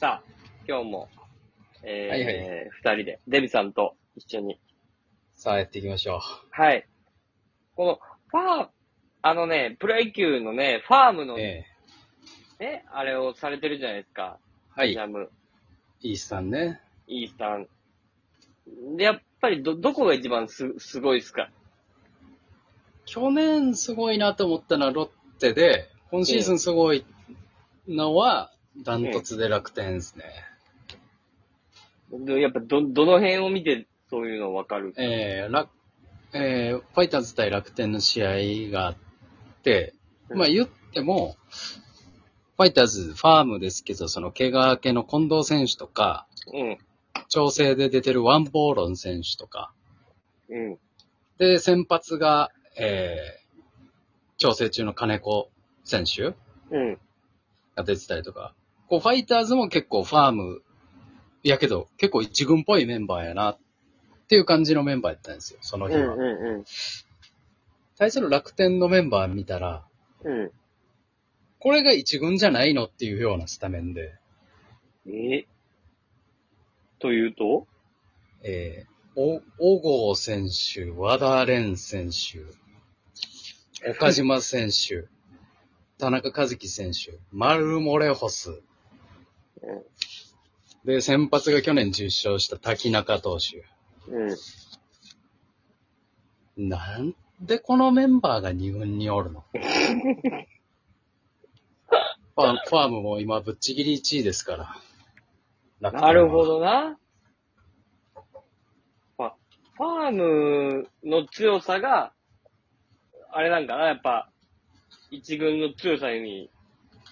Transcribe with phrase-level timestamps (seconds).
[0.00, 0.30] さあ、
[0.66, 1.10] 今日も、
[1.82, 4.58] えー、はいはい二人で、デビさんと一緒に。
[5.34, 6.88] さあ、やっていきましょはい。
[7.76, 8.68] この、ファー、
[9.20, 11.26] あのね、プロ野球のね、ファームう。
[11.26, 11.66] のえね、
[12.60, 14.38] えあれをされてるじゃないですか。
[14.74, 14.98] はいジ。
[14.98, 15.28] ャム、
[16.00, 16.80] イースタンね。
[17.06, 17.68] イースタン。
[18.96, 21.50] で、やっぱりど、どこが一番す、すごいですか？
[23.04, 27.04] 去年すごいなと思ったのはロッテで、今シーズンすごい
[27.86, 30.24] のは、ダントツで楽天ですね。
[32.12, 34.92] でやっぱど、どの辺を見てそういうのわかる？
[34.96, 35.70] えー、楽、
[36.32, 38.96] えー、ファイターズ対楽天の試合があっ
[39.62, 39.94] て、
[40.28, 41.36] うんまあ言っても、
[42.56, 46.78] ファイターズファームですけど、その怪我明けの近藤選手とか、うん。
[47.28, 49.72] 調整で出てるワンボーロン選手とか、
[50.48, 50.78] うん。
[51.38, 53.80] で、先発が、えー、
[54.36, 55.48] 調整中の金子
[55.84, 56.34] 選手
[56.70, 56.98] うん。
[57.76, 58.54] が出てたりとか、
[58.90, 60.62] こう、ファイターズも結構ファーム、
[61.44, 63.58] いやけど、結構一軍っぽいメンバーやな、っ
[64.26, 65.92] ていう感じのメンバーやったんですよ、そのうん。
[65.92, 66.14] 日は。
[66.16, 66.64] うん。
[67.96, 69.86] 対する楽天のメンバー見たら、
[70.24, 70.50] うん。
[71.60, 74.12] これが一軍じゃないのっていうようなスタメンで、
[75.06, 75.46] え？
[76.98, 77.68] というと？
[78.42, 85.06] えー、お、小郷選手、和田蓮選手、岡島選手、
[85.96, 88.60] 田中和樹選手、マルモレホス、うん
[90.84, 93.64] で、先発が去年受賞した滝中投手。
[94.08, 94.32] う
[96.64, 96.68] ん。
[96.68, 99.44] なんでこのメンバーが2軍におるの？
[102.36, 105.90] ファファームも今ぶっちぎり1位ですから。
[105.90, 106.58] なるほど。
[106.58, 106.98] どな。
[109.18, 109.34] まあ、
[109.74, 112.12] ファームの強さが、
[113.30, 114.30] あれなんかな、やっぱ、
[115.10, 116.50] 一軍の強さに、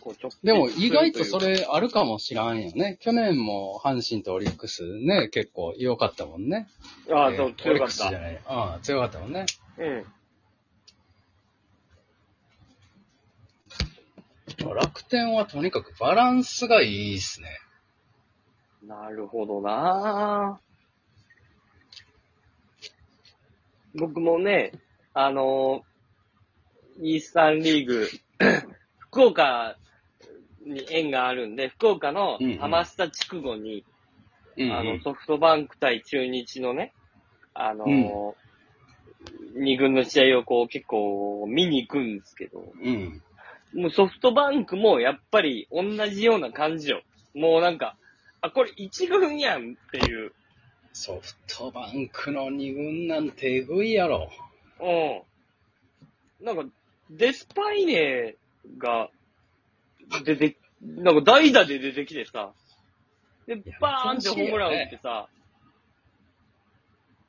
[0.00, 1.58] こう、直でも意外とそれ。
[1.58, 2.98] れあるかもしらんよね。
[3.00, 6.68] 去年も阪神とオリックスね、結構良かったもんね。
[7.10, 8.52] ああ、そう、えー強かった。
[8.52, 9.46] ああ、強かったもんね。
[9.78, 10.04] うん。
[14.74, 17.48] 楽天はとにかくバランスがいいっすね。
[18.86, 20.60] なるほどな
[23.94, 24.72] 僕もね、
[25.14, 25.82] あの
[27.00, 28.08] イースタンリーグ、
[28.98, 29.76] 福岡
[30.68, 33.84] に縁があるんで、福岡のうんうん浜下筑後に、
[34.56, 36.92] うん、あの、ソフトバンク対中日のね、
[37.54, 38.34] あの
[39.54, 43.22] 二軍の試合をこう結構見に行くんですけど、うん。
[43.74, 47.02] もうソフトバンクもやっぱり同じような感じよ。
[47.34, 47.96] もうなんか、
[48.40, 50.32] あ、これ一軍やんっていう。
[50.92, 54.30] ソフトバンクの2軍なんてえぐいやろ。
[54.80, 56.44] うん。
[56.44, 56.64] なんか、
[57.10, 58.36] デスパイネ
[58.78, 59.10] が
[60.24, 62.52] 出て、なんか代打で出てきてさ、
[63.46, 65.28] でや、バーンってホームラン打ってさ、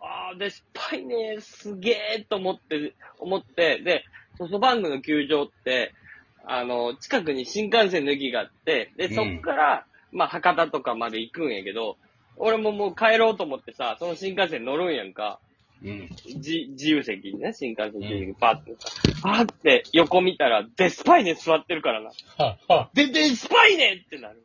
[0.00, 4.04] あー、デスパイネすげーと思って、思って、で、
[4.38, 5.94] ソフトバンクの球場って、
[6.44, 11.96] あの、近くに新幹線の駅があって、で、そっから、まあ、博多とかまで行くんやけど、
[12.36, 15.40] 俺ももう帰ろうと思ってさ、その新幹線乗るんやんか。
[15.82, 16.08] うん。
[16.40, 18.88] じ、自由席にね、新幹線自由席にパッてさ、
[19.22, 22.10] パーって横見たら、デスパイネ座ってるからな。
[22.38, 22.90] は、は。
[22.94, 24.42] で、デスパイネってなる。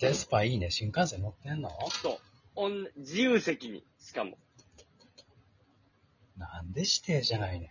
[0.00, 0.70] デスパいいね。
[0.70, 1.70] 新幹線乗ってんの？
[1.90, 2.18] そう。
[2.54, 4.38] おん自由席に、しかも。
[6.36, 7.70] なんで指定じゃないね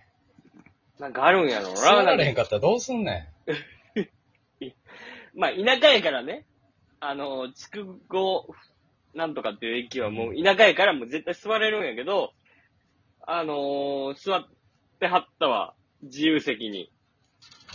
[0.99, 1.73] なんかあるんやろん。
[1.73, 1.81] な。
[1.81, 3.29] 座られへんかったらどうすんね
[5.33, 6.45] まあ、田舎やからね。
[6.99, 8.53] あの、筑後、
[9.13, 12.33] なんとかっていう駅はもう田舎やからもう絶対座れるんやけど、
[13.27, 14.47] あのー座っ
[14.99, 15.73] てはったわ。
[16.03, 16.91] 自由席に。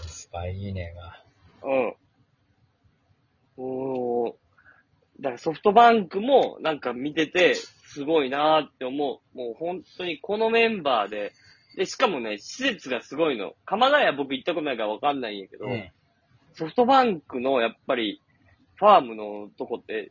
[0.07, 1.23] スパいいねが。
[1.63, 1.95] うん。
[3.59, 4.33] おー
[5.21, 9.37] だからソフトバンクもなんか見ててすごいなーって思う。
[9.37, 11.33] もう本当にこのメンバーで、
[11.77, 13.55] で、しかもね、施設がすごいの。
[13.65, 15.91] 鎌ヶ谷僕行ったことないからわかんないんやけど、うん。
[16.55, 18.23] ソフトバンクのやっぱり
[18.77, 20.11] ファームのとこって、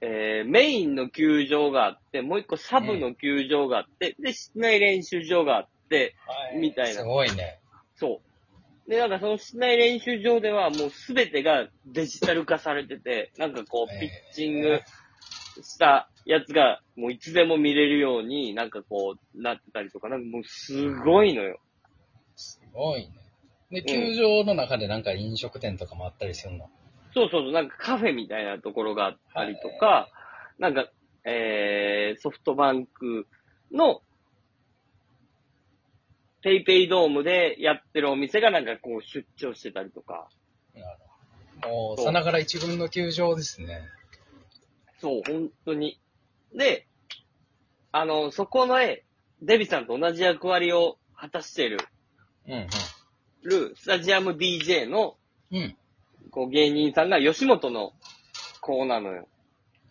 [0.00, 6.14] えー、メインの球場があって、もう一個サブの球場があって、で、室内練習場があって、
[6.56, 7.58] みたいなすごいね。
[7.96, 8.22] そ
[8.86, 8.90] う。
[8.90, 14.80] で、なんかその室内練習場ではもうすべてがデジタル化されてて、なんかこう、えーピッチング
[15.62, 21.58] したやつがもういつでも見れるように、なんかこう、なってたりとか、なんかもうすごいのよ。
[22.36, 23.10] すごいね。
[23.70, 26.58] で、球場の中でなんか飲食店とかもあったりするの？
[26.58, 26.87] そう
[27.18, 30.08] そうそう、なんかカフェみたいなところがあったりとか、
[30.58, 30.88] なんか、
[31.24, 33.26] えー、ソフトバンク
[33.72, 34.02] の、
[36.40, 40.28] ペイペイドームでやってるお店がなんかこう出張してたりとか。
[41.64, 43.82] もう、さながら一軍の球場ですね。
[45.00, 45.98] そう、本当に。
[46.54, 46.86] で、
[47.90, 49.04] あの、そこの絵、
[49.42, 51.78] デビさんと同じ役割を果たしている、
[52.46, 52.66] うん
[53.42, 55.16] るスタジアム DJ の、
[55.50, 55.76] うん。
[56.28, 56.30] うん。
[56.30, 57.92] こう、芸人さんが吉本の
[58.60, 59.28] 子なのよ。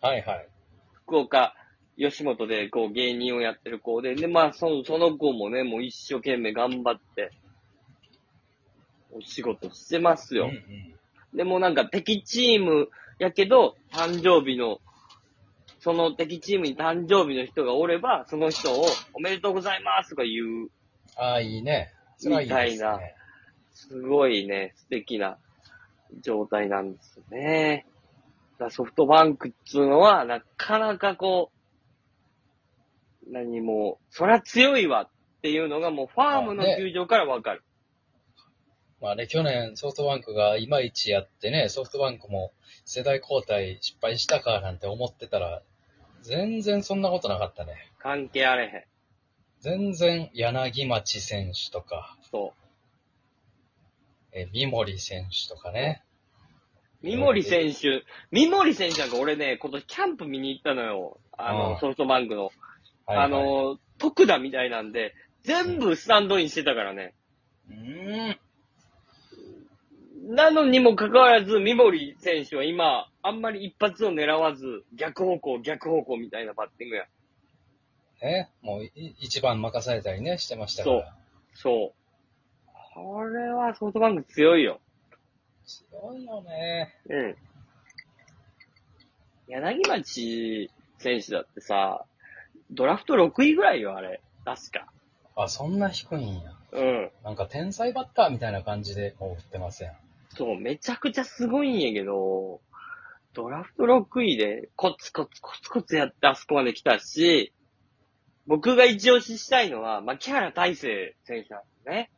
[0.00, 0.48] はいはい。
[1.04, 1.54] 福岡、
[1.96, 7.32] 吉本で、こう、芸人をやってる子で、で、まあ、その、その子もね、もう一生懸命頑張って、
[9.12, 10.44] お仕事してますよ。
[10.44, 10.94] うんうん。
[11.34, 12.88] でもなんか敵チーム
[13.18, 14.80] やけど、誕生日の、
[15.80, 20.70] その敵チームに誕生日の人がおれば、その人をおめでとうございますとか言う、
[21.16, 21.92] ああ、いいね。
[22.16, 22.54] それはいいね。
[22.54, 23.00] みたいな
[23.72, 25.38] すごいね、素敵な
[26.20, 27.86] 状態なんですよね。
[28.70, 31.50] ソフトバンクっつうのは、なかなかこ
[33.26, 37.62] う、何も、そりゃ強いわっていうのがもうファームの球場からわかる。
[39.00, 42.52] まあね、去年ソフトバンクがいまいちやってね、ソフトバンクも
[42.84, 45.62] 世代交代失敗したかなんて思ってたら、
[46.22, 47.74] 全然そんなことなかったね。
[47.98, 48.84] 関係あれへん。
[49.60, 52.67] 全然柳町選手とか、そう。
[54.32, 56.02] え三森選手とかね。
[57.02, 61.18] 三森選手、三森選手なんか俺ね、今年キャンプ見に行ったのよ。
[61.36, 62.46] あの、うんソフトバンクの。
[62.46, 67.14] はいはいあ、の、特打みたいなんで、全部スタンドインしてたからね。
[67.70, 68.38] うーん。
[70.34, 77.06] なのにもかかわらず、三森選手は今、あんまり一発を狙わず、逆方向、逆方向みたいなバッティングや。
[78.20, 81.16] ね、もうい一番任されたりね、してましたから。
[81.54, 81.97] そう。
[83.04, 84.80] これはソフトバンク強いよ。
[85.64, 86.94] 強いよね。
[87.08, 87.36] うん。
[89.46, 92.04] 柳町選手だってさ、
[92.70, 94.20] ドラフト6位ぐらいよ、あれ。
[94.44, 94.92] 確か。
[95.36, 96.52] あ、そんな低いんや。
[96.72, 97.10] うん。
[97.24, 99.94] なんか天才バッターみたいな感じでもう振ってますやん。
[100.30, 102.60] そう、めちゃくちゃすごいんやけど、
[103.32, 107.52] ドラフト6位でコツコツコツコツやってあそこまで来たし、
[108.46, 112.10] 僕が一押ししたいのは、牧原大成選手なんですね。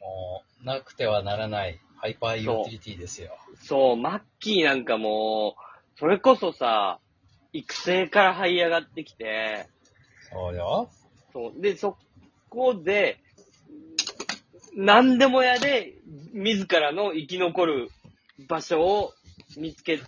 [0.00, 3.36] もう、なくてはならないハイパーユーティリティですよ。
[3.62, 5.56] そう、マッキーなんかも
[5.96, 7.00] う、それこそさ、
[7.52, 9.66] 育成から這い上がってきて、
[10.30, 10.90] そうよ。
[11.32, 11.60] そう。
[11.60, 11.96] で、そ
[12.50, 13.18] こで、
[14.74, 15.94] 何でも屋で、
[16.32, 17.88] 自らの生き残る
[18.48, 19.12] 場所を
[19.56, 20.00] 見つけ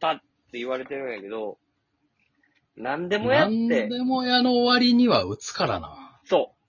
[0.00, 1.58] たって言われてるんやけど、
[2.76, 6.20] 何でもやって、でも屋の終わりには打つからな。
[6.24, 6.59] そう。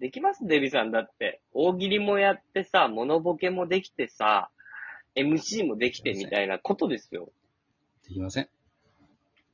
[0.00, 1.40] できますデビさんだって。
[1.52, 4.50] 大喜利もやってさ、モノボケもできてさ、
[5.14, 7.30] MC もできてみたいなことですよ。
[8.06, 8.48] できません。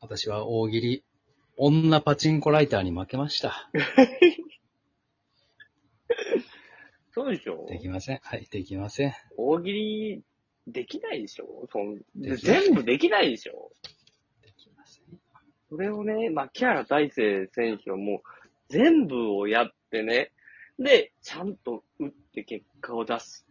[0.00, 1.05] 私は大喜利、
[1.56, 3.71] 女パチンコライターに負けました。
[7.15, 7.67] そうでしょ？
[7.69, 8.21] できません。
[8.23, 9.12] はい、できません。
[9.37, 10.23] 大喜利、
[10.67, 11.69] できないでしょ？
[11.71, 13.71] そん全部できないでしょ？
[14.43, 15.05] できません。
[15.69, 18.21] それをね、牧原大成選手はもう
[18.69, 20.33] 全部をやってね、
[20.79, 23.44] で、ちゃんと打って結果を出し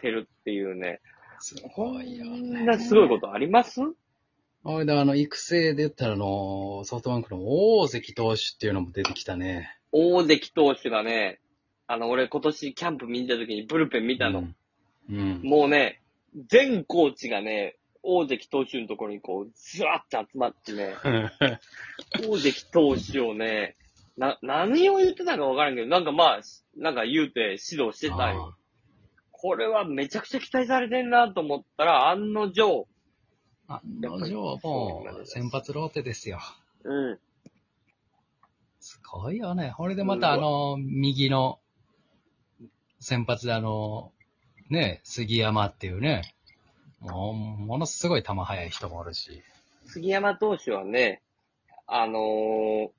[0.00, 1.00] てるっていうね、
[1.40, 2.64] すこごいよんね。
[2.64, 3.80] なすごいことあります？
[4.64, 7.40] おいで、あの、育成で言ったら、あの、ソフトバンクの
[7.78, 9.76] 大関投手っていうのも出てきたね。
[9.92, 11.40] 大関投手がね、
[11.86, 14.40] あの、俺今年キャンプ見に行った時にブルペン見たの。
[14.40, 14.54] うん。
[15.10, 15.40] うん。
[15.42, 16.02] もうね、
[16.48, 20.94] 全コーチがね、大関投手のところにこう、ずらっと集まってね、
[22.28, 23.76] 大関投手をね、
[24.18, 26.40] な、何を言ってたかわからんけど、なんかまあ、
[26.76, 28.56] なんか言うて指導してたんよ。
[29.30, 32.88] これはめちゃくちゃ期待されてんなと思ったら、案の定、
[33.68, 36.40] あ案の定、もう、先発ローテですよ。
[36.82, 37.18] うん。
[38.80, 39.72] すごいよね。
[39.76, 41.60] これでまた、あの、右の、
[42.98, 44.10] 先発であの、
[44.68, 46.34] ね、杉山っていうね、
[46.98, 49.44] もう、ものすごい球速い人もおるし。
[49.86, 51.22] 杉山投手はね、
[51.86, 52.97] あのー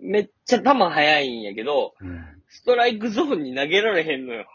[0.00, 2.42] めっちゃ球速いんやけど、うん。
[2.48, 4.46] ストライクゾーンに投げられへんのよ。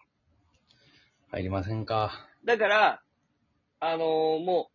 [1.31, 2.27] 入りませんか？
[2.43, 3.01] だから、
[3.79, 4.69] あのーも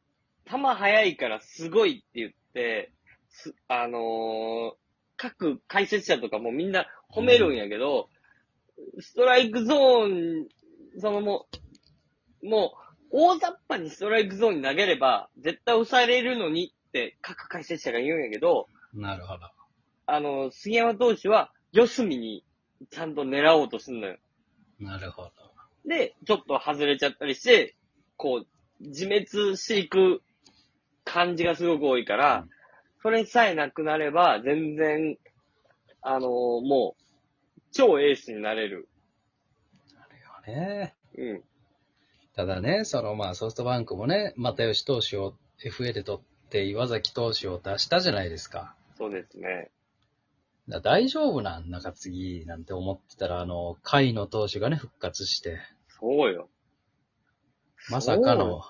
[0.46, 2.92] う、球速いからすごいって言って、
[3.30, 4.72] すあのー
[5.16, 8.08] 各解説者とかもみんな褒めるんやけど、
[9.00, 10.48] ストライクゾーン、
[10.98, 11.46] そのも
[12.42, 19.40] う、もう、大雑把にストライクゾーンに投げれば、絶対抑えれるのにって各解説者が言うんやけど、なるほど。
[20.12, 22.44] あの、杉山投手は、四隅に
[22.90, 24.18] ちゃんと狙おうとするのよ。
[24.78, 25.30] なるほど。
[25.86, 27.76] で、ちょっと外れちゃったりして、
[28.16, 28.46] こう、
[28.80, 30.22] 自滅していく
[31.04, 32.50] 感じがすごく多いから、うん
[33.02, 35.16] それさえなくなれば、全然、
[36.02, 38.88] あのーもう、超エースになれる。
[40.46, 41.42] ねうん。
[42.34, 48.74] ただね、そのまあソフトバンクもね、又吉投手を FA で取って岩崎投手を出したじゃないですか。
[48.96, 49.70] そうですね。
[50.68, 56.48] だ大丈夫なん中継ぎなんて思ってたら、あの、甲斐の投手がね、復活して、そうよ。
[57.90, 58.62] まさかの、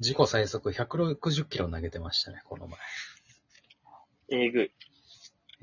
[0.00, 2.78] 自己最速160キロ投げてましたね、この前。
[4.46, 4.72] えぐい。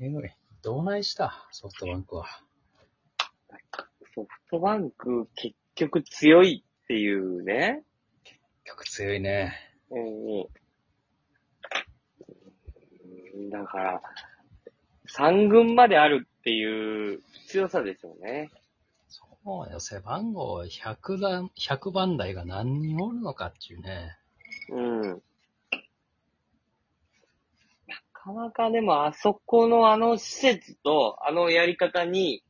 [0.00, 0.30] えぐい。
[0.62, 1.48] どうないした？
[1.50, 2.26] ソフトバンクは。
[4.14, 7.82] ソフトバンク結局強いっていうね。
[8.64, 9.54] 曲強いね。
[9.90, 10.42] うん
[13.42, 13.50] うん。
[13.50, 14.02] だから、
[15.14, 18.50] 三軍まであるっていう強さでしょうね。
[19.08, 24.16] そうよ、背番号100番、100番台が何人おるのかっていうね。
[24.70, 25.02] うん。
[25.10, 25.20] な
[28.14, 32.42] かなかでもあそこのあの施設とあのやり方に、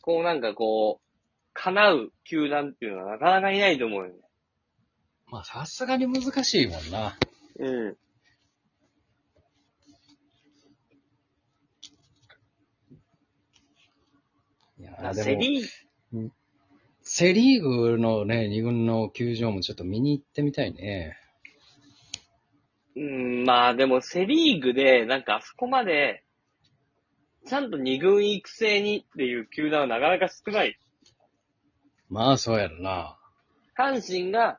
[0.00, 1.08] こうなんかこう、
[1.52, 4.14] 叶う球団っていうのはなかなかいないと思うよね。
[5.26, 7.18] まあ、さすがに難しいもんな。
[7.58, 7.96] うん。
[15.00, 16.30] いや、でも、セリー
[17.02, 21.16] セリーグのね、二軍の球場もちょっと見に行ってみたいね。
[22.96, 26.24] うん、まあでもセリーグで、なんかあそこまで、
[27.46, 30.78] ちゃんと二軍育成にっていう球団はなかなか少ない。
[32.10, 33.16] まあ、そうやろな。
[33.76, 34.58] 阪神が、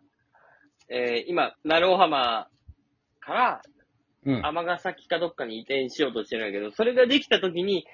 [0.90, 2.48] えー今、鳴尾浜
[3.20, 3.62] から
[4.26, 4.46] うん。
[4.46, 7.86] 尼崎かどっかに移転しようとしてるんやけど、それができた時に、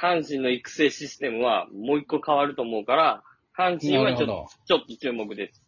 [0.00, 3.22] 阪神の育成システムはもう一個変わると思うから、
[3.56, 4.48] 阪神なはちょっと。
[4.66, 5.62] ちょっと注目です。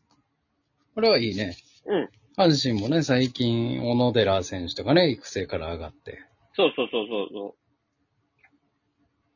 [0.95, 1.57] これはいいね。
[1.87, 2.09] うん。
[2.37, 6.21] 阪神もね、最近、小野寺選手とかね、育成から上がって。
[6.55, 7.55] そうそうそうそうそう。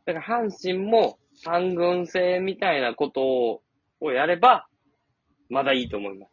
[0.04, 3.62] だから阪神も三軍制みたいなことを
[4.02, 4.66] をやれば、
[5.48, 6.30] まだいいと思います。